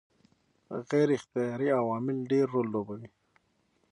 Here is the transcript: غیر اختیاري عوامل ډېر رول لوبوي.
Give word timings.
غیر 0.89 1.09
اختیاري 1.17 1.69
عوامل 1.79 2.17
ډېر 2.31 2.45
رول 2.53 2.67
لوبوي. 2.73 3.09